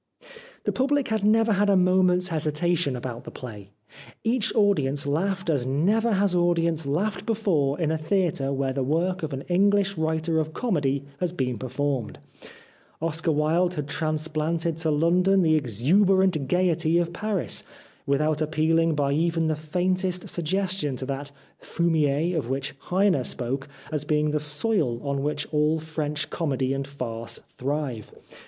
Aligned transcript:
The 0.63 0.71
public 0.71 1.23
never 1.23 1.53
had 1.53 1.69
a 1.69 1.75
moment's 1.75 2.29
hesitation 2.29 2.95
about 2.95 3.23
the 3.23 3.29
play. 3.29 3.69
Each 4.23 4.51
audience 4.55 5.05
laughed 5.05 5.47
as 5.47 5.67
never 5.67 6.13
has 6.13 6.33
audience 6.33 6.87
laughed 6.87 7.23
before 7.27 7.79
in 7.79 7.91
a 7.91 7.99
theatre 7.99 8.51
where 8.51 8.73
the 8.73 8.81
work 8.81 9.21
of 9.21 9.31
an 9.31 9.43
English 9.43 9.99
writer 9.99 10.39
of 10.39 10.55
comedy 10.55 11.05
has 11.19 11.31
been 11.31 11.59
performed. 11.59 12.17
Oscar 12.99 13.31
Wilde 13.31 13.75
had 13.75 13.87
transplanted 13.87 14.77
to 14.77 14.89
London 14.89 15.43
the 15.43 15.53
exuberant 15.53 16.47
gaiety 16.47 16.97
of 16.97 17.13
Paris, 17.13 17.63
without 18.07 18.41
appealing 18.41 18.95
by 18.95 19.11
even 19.13 19.45
the 19.45 19.55
faintest 19.55 20.27
suggestion 20.29 20.95
to 20.95 21.05
that 21.05 21.31
funnier 21.59 22.35
of 22.35 22.49
which 22.49 22.73
Heine 22.85 23.23
spoke 23.23 23.69
as 23.91 24.03
being 24.03 24.31
the 24.31 24.39
soil 24.39 24.99
on 25.07 25.21
which 25.21 25.45
all 25.53 25.77
French 25.79 26.31
comedy 26.31 26.73
and 26.73 26.87
farce 26.87 27.37
thrive. 27.49 28.11